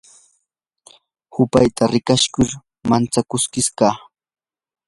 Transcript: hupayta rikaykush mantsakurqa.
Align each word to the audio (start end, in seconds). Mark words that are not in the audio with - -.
hupayta 1.33 1.83
rikaykush 1.93 2.53
mantsakurqa. 2.89 3.87